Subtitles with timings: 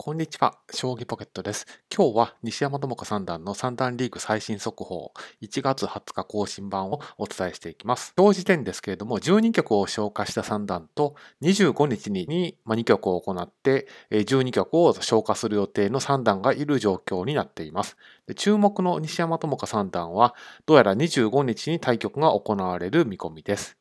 [0.00, 1.66] こんにちは、将棋ポケットです。
[1.92, 8.14] 今日は西山智子三段の三段リーグ最新速報1月20日更新版をお伝えしていきます。
[8.16, 17.96] 今日時点ですけれども、12局を消化した三段と25日に2局を行って12局を消化する予定の三段がいる状況になっています。
[18.36, 23.76] 注目の西山智子三段は、どうやら25日に対局が行われる見込みです。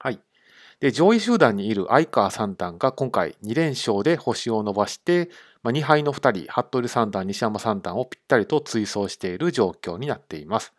[0.00, 0.20] はい。
[0.80, 5.30] で、上位集団にいる相川三段が今回2連勝で星を伸ばして、
[5.62, 10.72] まあ、2敗の2人、服部三段、西山三段をぴったりと追走している状況になっています。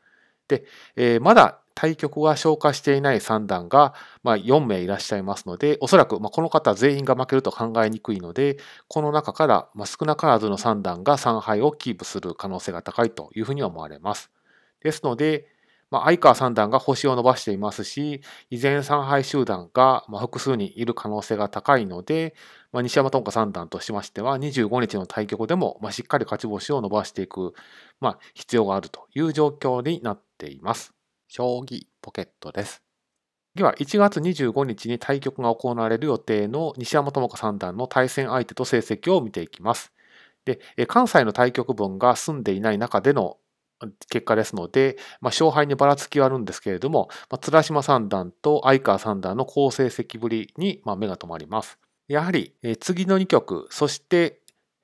[0.47, 8.57] で、えー、まだ対局が消化していない三段が、まあ、4名いらっしゃいますので、おそらく、まあ、この方全員が負けると考えにくいので、
[8.87, 14.31] この中から、まあ、少なからずの三段が3敗をキープする可能性が高いというふうに思われます。
[14.81, 15.47] ですので、
[15.95, 22.35] まあ、相川三段が星を伸ばしていますし、依然3敗集団が複数にいる可能性が高いので、
[22.73, 27.53] まあ、西山智子三段としましては、25日の対局でもしっかり勝ち星を伸ばしていく、
[28.01, 30.93] まあ、必要があるという状況になっています。
[31.29, 32.83] 将棋ポケットです。
[33.55, 39.93] 次は1月25日に対局が行われる予定の西山智子三段の対戦相手と成績を見ていきます。
[40.43, 43.37] で、関西の対局分が済んでいない中での
[44.09, 51.77] 結果ですので、まあ、勝敗にばらつきはあるんですけれども、まあ、綱島三段と相川三段の好成績ぶりに、まあ、目が留まります。
[52.07, 54.39] やはり、えー、次の2局、そして、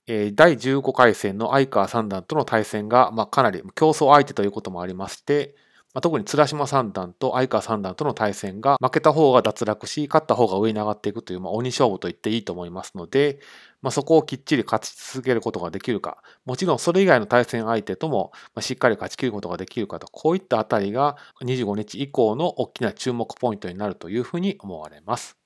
[0.08, 5.55] えー、第15回戦の相川三段との対戦が、まあ、かなり競争相手ということもありまして、
[5.94, 13.39] まあ、特に綱島三段と相川三段との対戦が負けた方が脱落し、勝った方が上に上がっていくという、まあ、鬼勝負と言っていいと思いますので、
[13.81, 25.41] まあ、そこをきっちり勝ち続けることができるか、もちろんそれ以外の対戦相手ともしっかり勝ち切ることができるかと、こういったあたりが25日以降の大きな注目ポイントになるというふうに思われます。